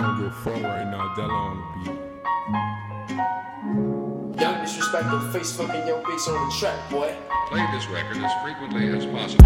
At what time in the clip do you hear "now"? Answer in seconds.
0.86-1.12